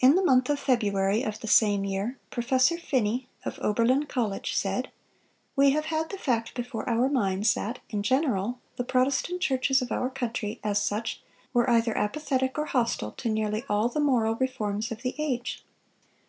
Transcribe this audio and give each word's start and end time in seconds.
_"(620) 0.00 0.08
In 0.10 0.14
the 0.14 0.22
month 0.24 0.48
of 0.48 0.60
February 0.60 1.24
of 1.24 1.40
the 1.40 1.48
same 1.48 1.84
year, 1.84 2.20
Professor 2.30 2.76
Finney, 2.78 3.26
of 3.44 3.58
Oberlin 3.60 4.06
College, 4.06 4.54
said: 4.54 4.92
"We 5.56 5.70
have 5.70 5.86
had 5.86 6.10
the 6.10 6.18
fact 6.18 6.54
before 6.54 6.88
our 6.88 7.08
minds, 7.08 7.54
that, 7.54 7.80
in 7.88 8.04
general, 8.04 8.60
the 8.76 8.84
Protestant 8.84 9.40
churches 9.40 9.82
of 9.82 9.90
our 9.90 10.08
country, 10.08 10.60
as 10.62 10.80
such, 10.80 11.20
were 11.52 11.68
either 11.68 11.98
apathetic 11.98 12.60
or 12.60 12.66
hostile 12.66 13.10
to 13.10 13.28
nearly 13.28 13.64
all 13.68 13.88
the 13.88 13.98
moral 13.98 14.36
reforms 14.36 14.92
of 14.92 15.02
the 15.02 15.16
age. 15.18 15.64